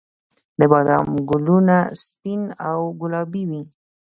[0.59, 3.63] د بادام ګلونه سپین او ګلابي وي